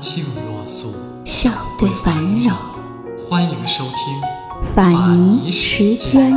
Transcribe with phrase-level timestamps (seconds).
[0.00, 0.94] 静若素，
[1.26, 2.74] 笑对烦扰。
[3.18, 6.32] 欢迎收听法尼时间。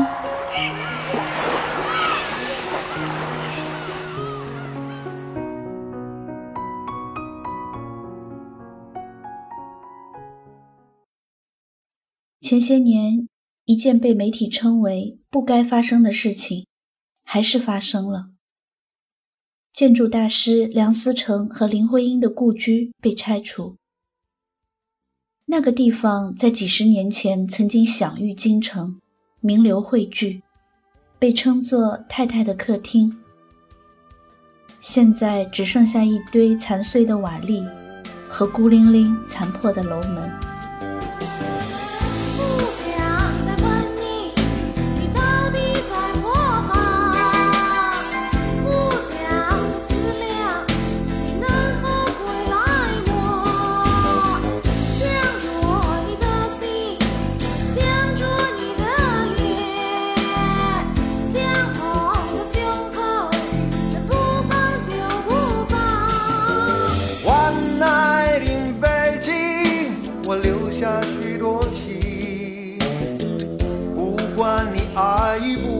[12.41, 13.29] 前些年，
[13.63, 16.67] 一件被媒体称为不该发生的事情，
[17.23, 18.32] 还是发生了。
[19.73, 23.75] 建筑大师梁思成和林徽因的故居被拆除。
[25.45, 29.01] 那个地方在几十年前曾经享誉京城，
[29.39, 30.43] 名流汇聚，
[31.17, 33.17] 被称作“太太的客厅”。
[34.79, 37.67] 现在只剩下一堆残碎的瓦砾
[38.29, 40.52] 和孤零零残破的楼门。
[70.73, 72.79] 下许多情
[73.95, 75.72] 不管你爱不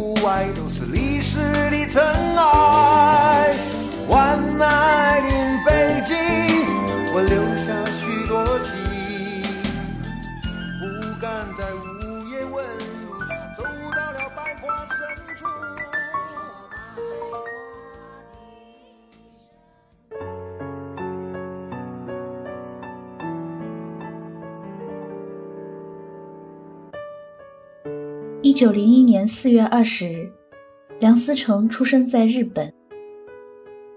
[28.53, 30.31] 一九零一年四月二十日，
[30.99, 32.71] 梁思成出生在日本。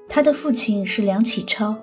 [0.09, 1.77] 他的父亲是梁启超。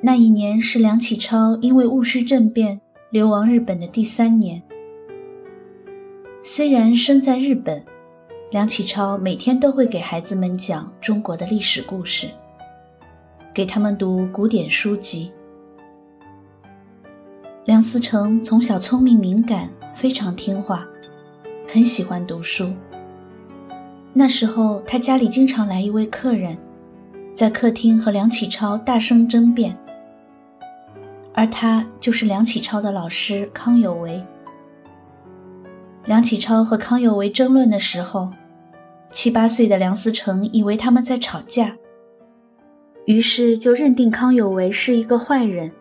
[0.00, 2.80] 那一年是梁启超因为戊戌政变
[3.10, 4.60] 流亡日本的第三年。
[6.42, 7.84] 虽然生在日本，
[8.50, 12.26] 梁启超每天都会给孩子们讲中国的历史故事，
[13.54, 15.30] 给他们读古典书籍。
[17.64, 20.84] 梁思成从小聪明敏感，非常听话。
[21.72, 22.70] 很喜欢读书。
[24.12, 26.54] 那时候，他家里经常来一位客人，
[27.32, 29.74] 在客厅和梁启超大声争辩，
[31.32, 34.22] 而他就是梁启超的老师康有为。
[36.04, 38.28] 梁启超和康有为争论的时候，
[39.10, 41.74] 七八岁的梁思成以为他们在吵架，
[43.06, 45.72] 于是就认定康有为是一个坏人。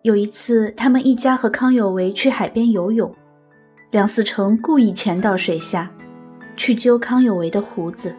[0.00, 3.14] 有一次，他们一家和康有为去海边游泳。
[3.92, 5.88] 梁思成故意潜到水下，
[6.56, 8.14] 去揪康有为的胡子。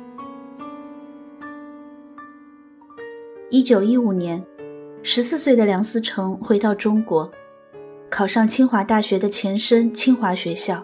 [3.49, 4.41] 一九一五年，
[5.03, 7.29] 十四岁的梁思成回到中国，
[8.09, 10.81] 考上清华大学的前身清华学校。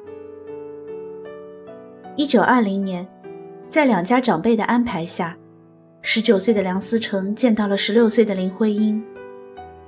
[2.18, 3.08] 一九二零年，
[3.70, 5.38] 在两家长辈的安排下，
[6.02, 9.02] 十九岁的梁思成见到了十六岁的林徽因，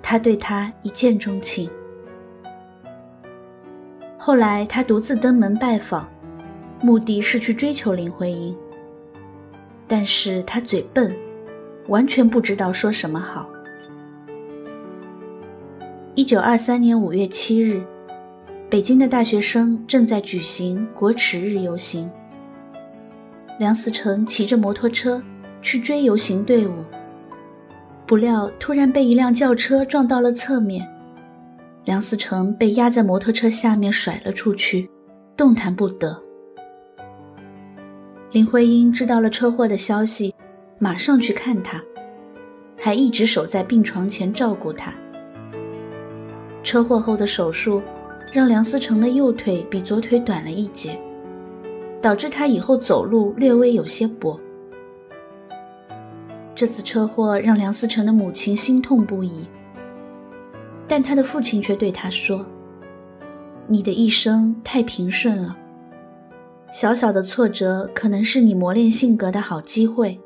[0.01, 1.69] 他对她一见钟情。
[4.25, 6.09] 后来，他独自登门拜访，
[6.81, 8.56] 目的是去追求林徽因。
[9.88, 11.16] 但是他嘴笨，
[11.90, 13.47] 完全不知道说什么好。
[16.16, 17.84] 一九二三年五月七日，
[18.67, 22.09] 北京的大学生正在举行国耻日游行。
[23.59, 25.22] 梁思成骑着摩托车
[25.61, 26.73] 去追游行队伍，
[28.08, 30.95] 不料突然被一辆轿车撞到了侧面。
[31.85, 34.90] 梁思成被压在摩托车下面甩了出去，
[35.37, 36.20] 动弹不得。
[38.32, 40.34] 林徽因知道了车祸的消息，
[40.79, 41.79] 马上去看他，
[42.76, 44.91] 还一直守在病床前照顾他。
[46.64, 47.79] 车祸后的手术
[48.32, 50.99] 让梁思成的右腿比左腿短了一截，
[52.02, 54.40] 导致他以后走路略微有些跛。
[56.55, 59.46] 这次车祸让梁思成的母亲心痛不已。
[60.87, 62.46] 但他的父亲却对他说
[63.67, 65.55] ：“你的一生太平顺了，
[66.72, 70.20] 小小的挫折可能是你磨练性格的好机会。”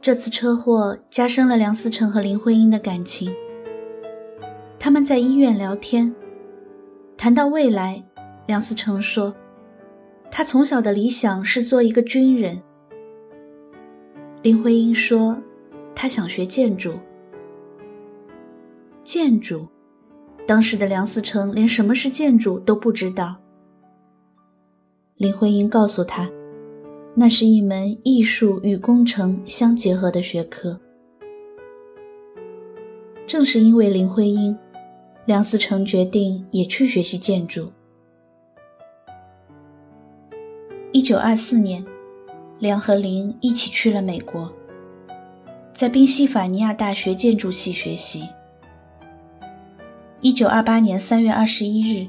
[0.00, 3.34] 这次车祸加深了梁思成和林徽因的感情。
[4.78, 6.14] 他们在医院聊天，
[7.16, 8.02] 谈到未来，
[8.46, 9.34] 梁思成说，
[10.30, 12.62] 他从小的理想是做一个军人。
[14.40, 15.36] 林徽因说，
[16.00, 16.92] 他想学建筑。
[19.02, 19.66] 建筑，
[20.46, 23.34] 当时的梁思成连什么是建筑都不知道。
[25.16, 26.30] 林徽因告诉他，
[27.16, 30.78] 那是一门艺术与工程相结合的学科。
[33.26, 34.56] 正是因为林徽因，
[35.26, 37.68] 梁思成决定也去学习建筑。
[40.92, 41.84] 一九二四年，
[42.60, 44.48] 梁和林一起去了美国，
[45.78, 48.28] 在宾夕法尼亚大学建筑系学习。
[50.20, 52.08] 一九二八年三月二十一日，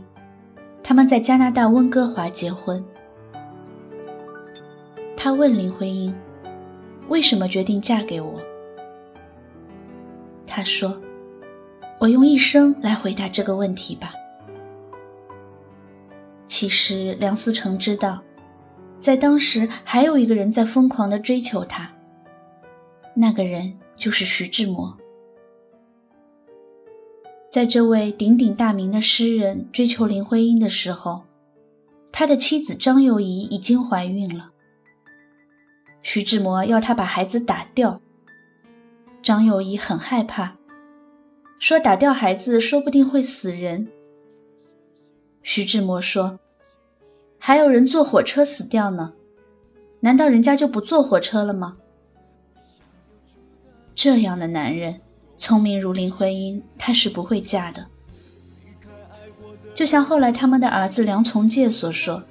[0.82, 2.84] 他们在加拿大温哥华结婚。
[5.16, 6.12] 他问林徽因
[7.10, 8.42] ：“为什么决定嫁给我？”
[10.48, 11.00] 他说
[12.02, 14.14] ：“我用一生来回答这个问题吧。”
[16.48, 18.20] 其实梁思成知道，
[19.00, 21.88] 在当时还有一个人在疯狂的追求他，
[23.22, 24.98] 那个人就是徐志摩。
[27.52, 31.24] 在这位鼎鼎大名的诗人追求林徽因的时候，
[32.14, 34.52] 他的妻子张幼仪已经怀孕了。
[36.02, 38.00] 徐志摩要他把孩子打掉，
[39.22, 40.56] 张幼仪很害怕，
[41.60, 43.90] 说打掉孩子说不定会死人。
[45.44, 46.40] 徐志摩说
[47.38, 49.12] ：“还有人坐火车死掉呢，
[50.00, 51.76] 难道人家就不坐火车了吗？”
[54.02, 55.02] 这样的男人。
[55.38, 57.86] 聪明如林徽因，她是不会嫁的。
[59.76, 62.24] 就像后来他们的儿子梁从诫所说：“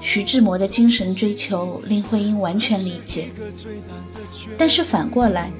[0.00, 3.32] 徐志摩的精神追求，林徽因完全理解。
[4.56, 5.50] 但是反过来，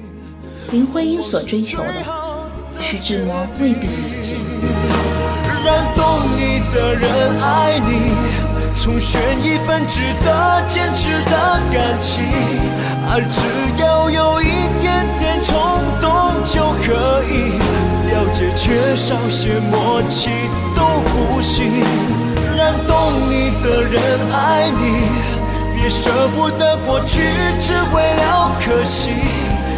[0.71, 2.05] 林徽因所追求的，
[2.79, 4.37] 徐志摩未必理解。”
[5.65, 6.05] 让懂
[6.37, 8.13] 你的人爱你，
[8.77, 12.23] 重选一份值得坚持的感情，
[13.09, 14.45] 而只要有一
[14.79, 14.84] 点
[16.45, 17.57] 就可以
[18.09, 20.29] 了解，缺少些默契
[20.75, 21.83] 都不行。
[22.55, 24.01] 让懂你的人
[24.31, 25.09] 爱你，
[25.75, 27.23] 别舍不得过去，
[27.59, 29.11] 只为了可惜。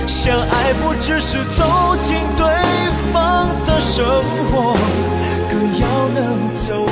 [0.05, 2.45] 相爱不只是走进对
[3.11, 4.05] 方的生
[4.51, 4.75] 活。
[5.49, 6.85] 更要能走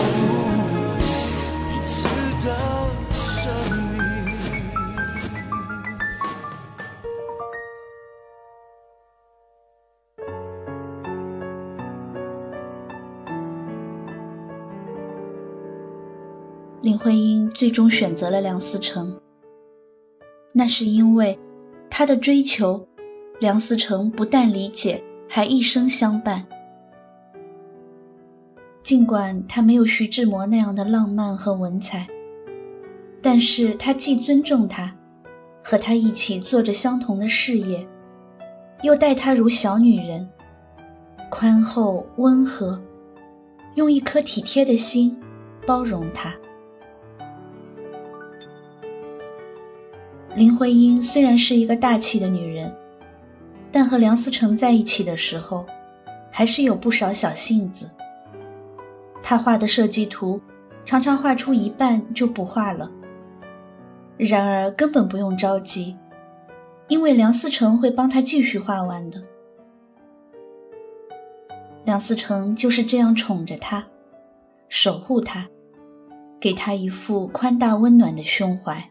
[16.85, 19.19] 林徽因最终选择了梁思成，
[20.51, 21.39] 那是因为
[21.89, 22.87] 她的追求，
[23.39, 26.45] 梁思成不但理解，还一生相伴。
[28.83, 32.05] 尽管他没有徐志摩那样的浪漫和文采，
[33.19, 34.95] 但是他既尊重他，
[35.63, 37.83] 和他一起做着相同的事业，
[38.83, 40.29] 又待他如小女人，
[41.31, 42.79] 宽厚温和，
[43.73, 45.19] 用一颗体贴的心
[45.65, 46.31] 包容他。
[50.35, 52.69] 林徽因虽然是一个大气的女人，
[53.71, 55.65] 但和梁思成在一起的时候，
[56.29, 57.89] 还是有不少小性子。
[59.23, 60.41] 他画的设计图，
[60.83, 62.91] 常常画出一半就不画了。
[64.17, 65.95] 然而根本不用着急，
[66.89, 69.21] 因为梁思成会帮他继续画完的。
[71.85, 73.85] 梁思成就是这样宠着她，
[74.67, 75.47] 守护她，
[76.41, 78.89] 给她一副宽大温暖的胸怀。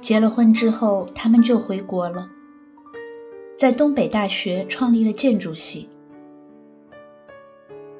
[0.00, 2.28] 结了婚之后，他们就回国了，
[3.56, 5.88] 在东北大学创立了建筑系。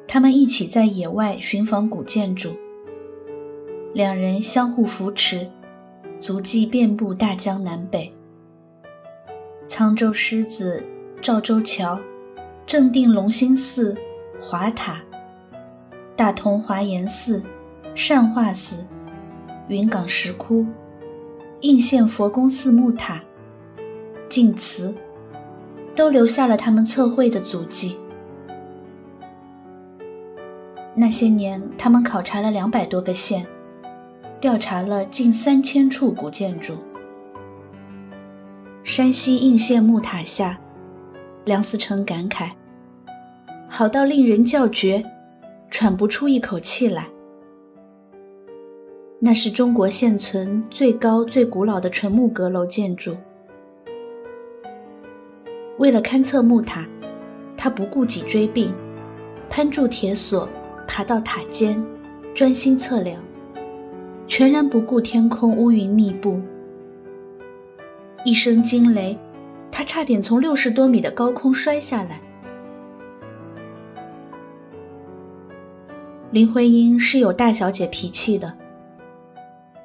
[0.06, 2.56] 他们一起在野外寻访古建筑，
[3.92, 5.50] 两人相互扶持，
[6.20, 8.12] 足迹遍布大江南北。
[9.66, 10.82] 沧州狮子、
[11.20, 11.98] 赵州桥、
[12.64, 13.94] 正定隆兴寺、
[14.40, 15.02] 华塔、
[16.16, 17.42] 大同华严寺、
[17.94, 18.82] 善化寺、
[19.68, 20.64] 云冈石窟、
[21.60, 23.20] 应县佛宫寺木塔、
[24.28, 24.94] 晋祠，
[25.96, 27.98] 都留下了他们测绘的足迹。
[30.94, 33.44] 那些年，他们考察了两百多个县，
[34.40, 36.76] 调查了近三千处古建筑。
[38.84, 40.58] 山西应县木塔下，
[41.44, 42.50] 梁思成感慨
[43.68, 45.04] ：“好到令人叫绝，
[45.70, 47.06] 喘不出一口气来。”
[49.20, 53.16] 那是中国现存最高、最古老的纯木阁楼建筑。
[55.78, 56.86] 为了勘测木塔，
[57.56, 58.72] 他不顾脊椎病，
[59.50, 60.48] 攀住铁索，
[60.86, 61.84] 爬到塔尖，
[62.32, 63.20] 专心测量，
[64.28, 66.40] 全然不顾天空乌云密布。
[68.24, 69.18] 一声惊雷，
[69.72, 72.20] 他差点从六十多米的高空摔下来。
[76.30, 78.54] 林徽因是有大小姐脾气的。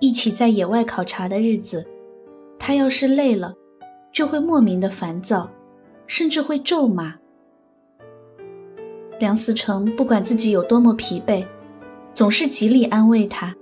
[0.03, 1.87] 一起在野外考察的日子，
[2.59, 3.55] 他要是累了，
[4.11, 5.49] 就会莫名的烦躁，
[6.07, 7.15] 甚至会咒骂。
[9.17, 11.47] 梁思成不管自己有多么疲惫，
[12.13, 13.55] 总是极力安慰她，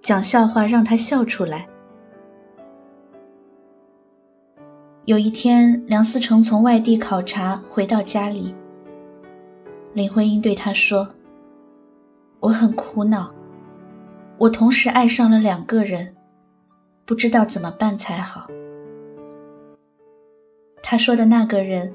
[0.00, 1.68] 讲笑话让她笑出来。
[5.04, 8.54] 有一天，梁思成从外地考察回到家里，
[9.92, 11.06] 林徽因对他说
[12.40, 13.30] ：“我很苦恼。”
[14.38, 16.14] 我同时爱上了两个人，
[17.06, 18.46] 不知道怎么办才好。
[20.82, 21.92] 他说的那个人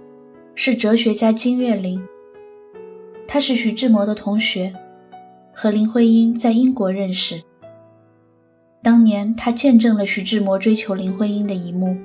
[0.55, 2.03] 是哲学家金岳霖，
[3.27, 4.73] 他是徐志摩的同学，
[5.53, 7.41] 和林徽因在英国认识。
[8.81, 11.95] 当年他见证了徐志摩追求林徽因的一幕。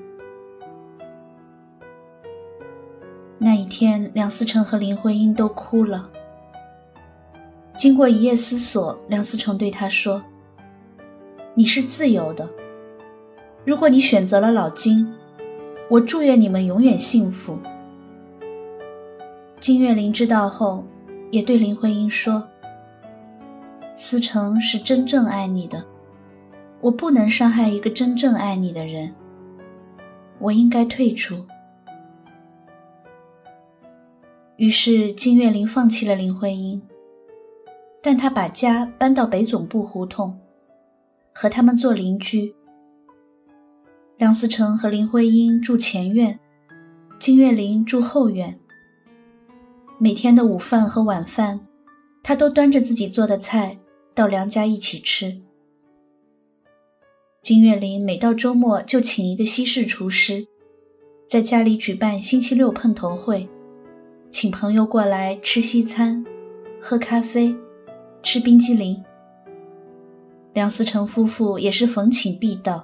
[3.38, 6.02] 那一天，梁思成和林徽因都哭了。
[7.76, 10.22] 经过一夜思索，梁思成对他说
[11.54, 12.48] ：“你是自由的。
[13.64, 15.14] 如果你选择了老金，
[15.90, 17.58] 我祝愿你们永远幸福。”
[19.60, 20.82] 金岳霖知道后，
[21.30, 22.42] 也对林徽因说
[23.94, 25.84] ：“思成是真正爱你的，
[26.80, 29.14] 我不能伤害一个真正爱你的人，
[30.38, 31.44] 我应该退出。”
[34.56, 36.80] 于是金岳霖放弃了林徽因。
[38.06, 40.38] 但他把家搬到北总部胡同，
[41.34, 42.54] 和他们做邻居。
[44.16, 46.38] 梁思成和林徽因住前院，
[47.18, 48.60] 金岳霖住后院。
[49.98, 51.58] 每天的午饭和晚饭，
[52.22, 53.76] 他都端着自己做的菜
[54.14, 55.42] 到梁家一起吃。
[57.42, 60.46] 金岳霖每到周末就请一个西式厨师，
[61.26, 63.48] 在家里举办星期六碰头会，
[64.30, 66.24] 请朋友过来吃西餐，
[66.80, 67.56] 喝咖啡。
[68.26, 69.00] 吃冰激凌。
[70.52, 72.82] 梁思成夫妇也是逢请必到。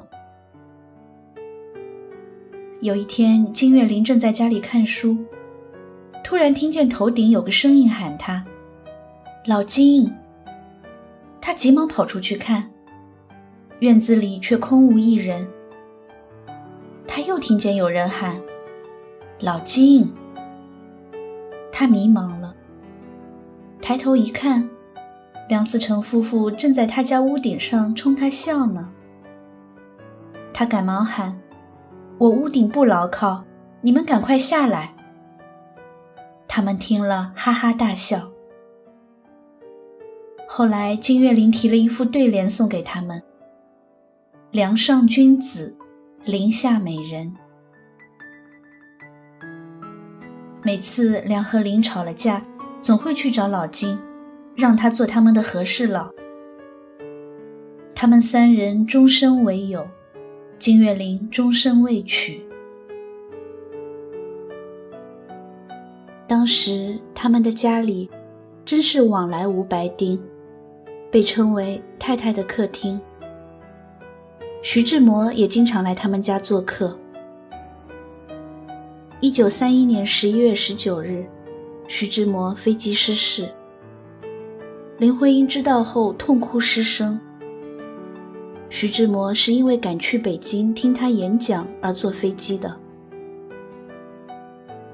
[2.80, 5.16] 有一天，金岳霖正在家里看书，
[6.22, 8.44] 突然听见头顶有个声音喊他
[9.44, 10.12] ：“老金。”
[11.42, 12.70] 他急忙跑出去看，
[13.80, 15.44] 院子里却空无一人。
[17.04, 18.40] 他又听见有人喊
[19.42, 20.08] ：“老金。”
[21.72, 22.54] 他迷茫了，
[23.80, 24.68] 抬头一看。
[25.48, 28.88] 梁思成夫妇正在他家屋顶上冲他笑呢。
[30.54, 31.38] 他赶忙喊
[32.18, 33.44] ：“我屋顶不牢靠，
[33.80, 34.94] 你们赶快下来。”
[36.46, 38.30] 他们听了，哈哈大笑。
[40.46, 43.22] 后来，金岳霖提了一副对联送给他们
[44.52, 45.74] ：“梁上君子，
[46.24, 47.34] 林下美人。”
[50.62, 52.42] 每次梁和林吵了架，
[52.80, 53.98] 总会去找老金。
[54.54, 56.10] 让他做他们的和事佬。
[57.94, 59.86] 他们三人终身为友，
[60.58, 62.44] 金岳霖终身未娶。
[66.26, 68.10] 当时他们的家里
[68.64, 70.20] 真是往来无白丁，
[71.10, 73.00] 被称为太太的客厅。
[74.62, 76.96] 徐志摩也经常来他们家做客。
[79.20, 81.24] 一九三一年十一月十九日，
[81.86, 83.48] 徐志摩飞机失事。
[85.02, 87.18] 林徽因知道后痛哭失声。
[88.70, 92.72] 徐志摩是因为赶去北京听他演讲而坐飞机的。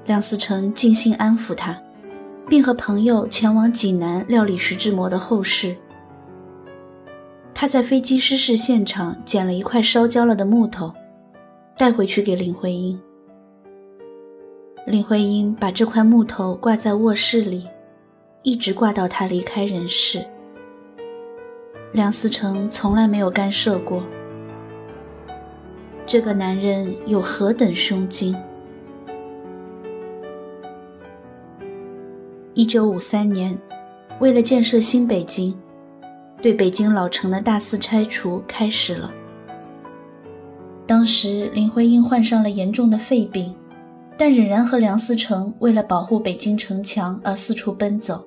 [0.07, 1.79] 梁思成尽心安抚他，
[2.47, 5.75] 并和朋友前往济南料理徐志摩的后事。
[7.53, 10.91] 他在飞机失事现场捡了一块烧焦了的木头，
[11.77, 12.99] 带回去给林徽因。
[14.87, 17.67] 林徽因把这块木头挂在卧室里。
[18.41, 20.25] 一直挂到他离开人世。
[21.91, 24.01] 梁思成从来没有干涉过。
[26.05, 28.35] 这个男人有何等胸襟？
[32.53, 33.57] 一九五三年，
[34.19, 35.53] 为了建设新北京，
[36.41, 39.11] 对北京老城的大肆拆除开始了。
[40.87, 43.53] 当时林徽因患上了严重的肺病，
[44.17, 48.25] 但仍然和梁思成为了保护北京城墙而四处奔走。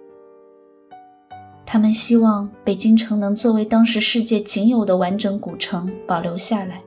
[1.72, 6.82] 他们希望北京城能作为当时世界仅有的完整古城保留下来。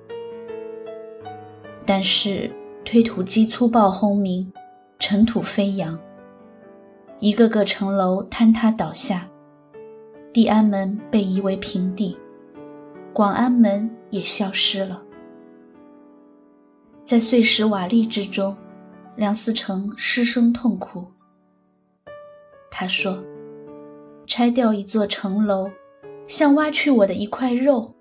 [1.87, 2.51] 但是
[2.85, 4.53] 推土机粗暴轰鸣，
[4.99, 5.99] 尘土飞扬，
[7.19, 9.27] 一个个城楼坍塌倒下，
[10.31, 12.15] 地安门被夷为平地，
[13.11, 15.01] 广安门也消失了。
[17.03, 18.55] 在碎石瓦砾之中，
[19.15, 21.07] 梁思成失声痛哭。
[22.69, 23.23] 他说
[24.25, 25.69] ：“拆掉一座城楼，
[26.27, 27.91] 像挖去我的一块肉；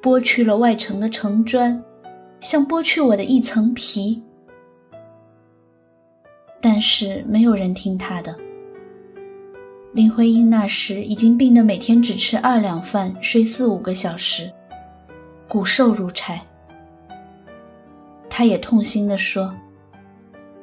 [0.00, 1.82] 剥去了外城的城砖，
[2.40, 4.22] 像剥去我的一层皮。”
[6.62, 8.36] 但是没有人听他的。
[9.92, 14.52] 林徽因那时已经病得每天只吃二两饭，睡四五个小时，
[15.48, 16.40] 骨瘦如柴。
[18.28, 19.52] 他也痛心地说：“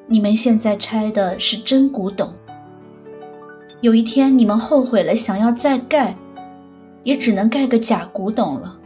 [0.08, 2.34] 你们现在拆的是真古董，
[3.82, 6.16] 有一天你们后悔了，想要再盖，
[7.04, 8.80] 也只能盖个假古董了。”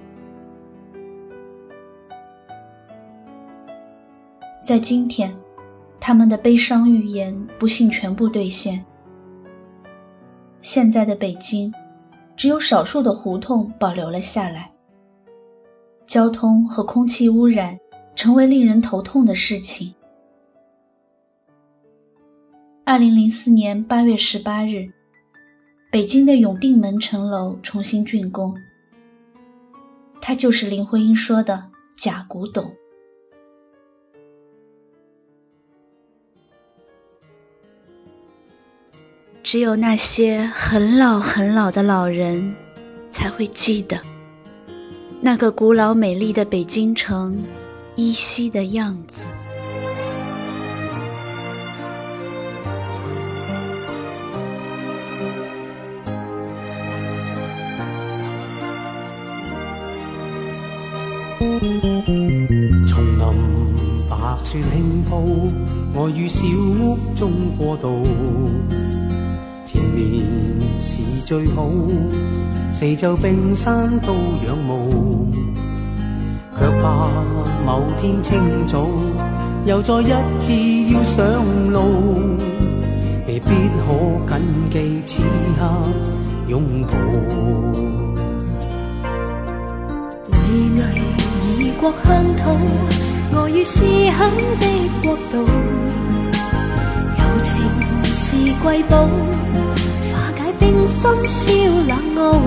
[4.63, 5.35] 在今天，
[5.99, 8.85] 他们的悲伤预言不幸全部兑现。
[10.59, 11.73] 现在的北京，
[12.35, 14.71] 只有少数的胡同保留了下来，
[16.05, 17.79] 交通和空气污染。
[18.13, 19.95] 成为令人头痛的事情。
[22.91, 24.91] 二零零四年八月十八日，
[25.89, 28.53] 北京的永定门城楼重新竣工。
[30.19, 32.65] 它就是林徽因说的“假古董”。
[39.41, 42.53] 只有那些很老很老的老人，
[43.09, 43.97] 才会记得
[45.21, 47.41] 那个古老美丽的北京城。
[47.95, 49.25] 依稀的样子。
[61.41, 63.25] 丛林
[64.07, 65.49] 白雪轻铺，
[65.91, 68.05] 我于小屋中过渡。
[69.65, 70.23] 前面
[70.79, 71.67] 是最好，
[72.71, 74.13] 四周冰山都
[74.45, 75.27] 仰慕。
[76.59, 77.09] 却怕
[77.65, 78.87] 某天清早，
[79.65, 82.37] 又再一次要上路，
[83.25, 83.49] 未必
[83.79, 83.89] 可
[84.27, 85.23] 谨记此
[85.57, 85.67] 刻
[86.47, 88.00] 拥抱。
[91.81, 92.43] 国乡土，
[93.33, 94.67] 我于思乡的
[95.01, 95.37] 国度，
[97.17, 97.57] 友情
[98.13, 99.07] 是瑰宝，
[100.13, 101.51] 化解冰心消
[101.87, 102.37] 冷傲，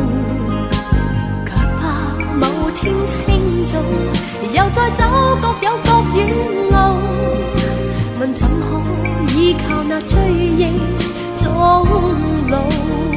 [1.45, 1.83] 却怕
[2.37, 3.83] 某天清早。
[4.53, 5.03] 又再走
[5.43, 6.21] 各有各远
[6.71, 6.77] 路，
[8.21, 8.63] 问怎可
[9.37, 10.79] 依靠那追忆
[11.43, 11.51] 终
[12.49, 13.14] 老？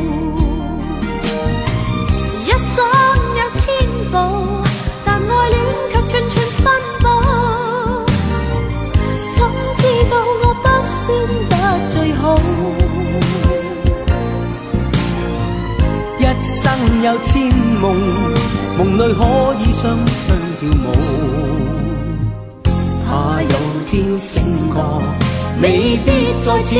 [17.03, 17.85] 有千梦。
[18.77, 19.19] 梦里可
[19.59, 20.27] 以双双
[20.59, 20.85] 跳舞，
[23.07, 23.09] 怕
[23.41, 23.55] 有
[23.87, 24.33] 天醒
[24.71, 24.75] 觉，
[25.61, 26.07] 未必
[26.43, 26.75] 再次起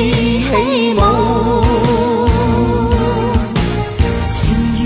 [0.94, 1.02] 舞。
[4.30, 4.36] 情
[4.78, 4.80] 如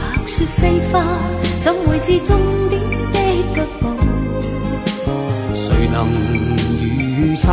[0.00, 0.58] 白雪飞
[0.90, 0.94] 花，
[1.62, 2.28] 怎会知终
[2.70, 2.80] 点
[3.12, 3.18] 的
[3.54, 3.82] 脚步？
[5.52, 5.96] 谁能
[7.18, 7.44] 预测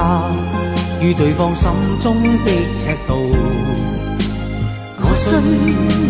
[1.02, 1.70] 与对方心
[2.00, 3.12] 中的尺度？
[5.27, 5.39] 我信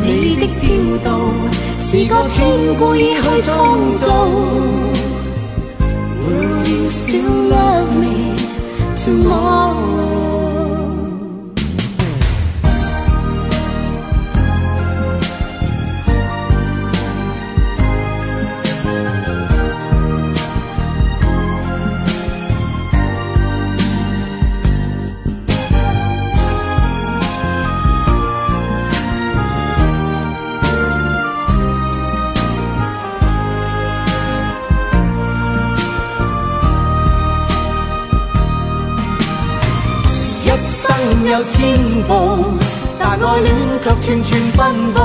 [0.03, 1.63] 你的飘荡。
[1.95, 4.27] 是个天故意去创造。
[6.23, 8.35] Will you still love me
[8.97, 9.96] tomorrow?
[41.38, 42.12] 有千步，
[42.98, 44.98] 但爱恋却寸寸分布。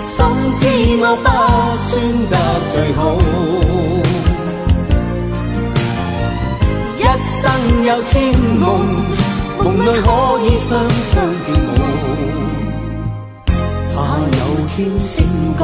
[0.00, 0.16] 心
[0.58, 0.62] 知
[1.02, 1.28] 我不
[1.84, 1.92] 算
[2.30, 2.34] 得
[2.72, 3.00] 最好，
[6.96, 7.00] 一
[7.42, 7.44] 生
[7.84, 8.12] 有千
[8.58, 8.64] 梦，
[9.58, 10.08] 梦里可
[10.46, 11.12] 以双双
[11.44, 11.52] 跳舞。
[13.94, 13.96] 怕
[14.38, 15.12] 有天醒
[15.58, 15.60] 觉，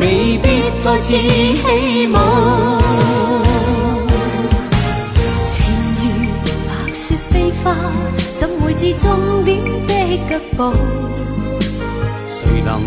[0.00, 0.44] 未必
[0.80, 2.77] 再次起舞。
[8.98, 9.94] 终点的
[10.28, 10.72] 脚步，
[12.28, 12.80] 谁能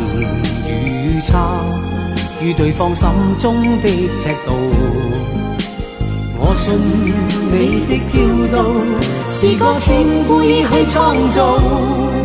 [0.68, 1.38] 预测？
[2.42, 3.08] 与对方心
[3.40, 4.52] 中的尺度，
[6.38, 6.76] 我信
[7.52, 7.56] 你
[7.88, 8.16] 的高
[8.58, 8.58] 度
[9.30, 12.21] 是个性故意去创造。